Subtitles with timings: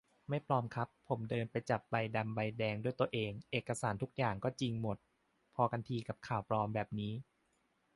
[0.29, 4.97] ไม่ปลอมครับ ผมเดินไปจับใบดำใบแดงด้วยตัวเอง เอกสารทุกอย่างก็จริงหมด
[5.55, 7.13] พอกันทีกับข่าวปลอมแบบนี้